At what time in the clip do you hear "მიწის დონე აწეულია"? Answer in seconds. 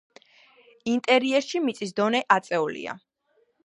1.69-3.01